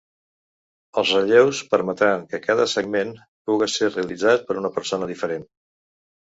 Els 1.01 1.11
relleus 1.17 1.59
permetran 1.73 2.25
que 2.33 2.41
cada 2.47 2.67
segment 2.73 3.13
puga 3.51 3.71
ser 3.77 3.93
realitzat 3.93 4.51
per 4.51 4.59
una 4.65 4.75
persona 4.81 5.15
diferent. 5.15 5.49